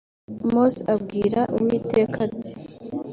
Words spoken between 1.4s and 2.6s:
Uwiteka ati